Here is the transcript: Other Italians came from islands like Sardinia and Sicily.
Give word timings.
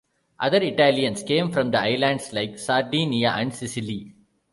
Other 0.39 0.57
Italians 0.63 1.21
came 1.21 1.51
from 1.51 1.75
islands 1.75 2.33
like 2.33 2.57
Sardinia 2.57 3.33
and 3.37 3.53
Sicily. 3.53 4.15